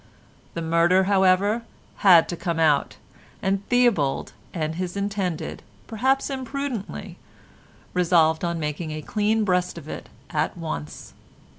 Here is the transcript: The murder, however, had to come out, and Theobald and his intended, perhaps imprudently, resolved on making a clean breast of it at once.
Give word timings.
The 0.55 0.63
murder, 0.63 1.03
however, 1.03 1.61
had 1.97 2.27
to 2.29 2.35
come 2.35 2.57
out, 2.59 2.95
and 3.39 3.63
Theobald 3.69 4.33
and 4.51 4.73
his 4.73 4.97
intended, 4.97 5.61
perhaps 5.85 6.31
imprudently, 6.31 7.19
resolved 7.93 8.43
on 8.43 8.59
making 8.59 8.89
a 8.89 9.03
clean 9.03 9.43
breast 9.43 9.77
of 9.77 9.87
it 9.87 10.09
at 10.31 10.57
once. 10.57 11.13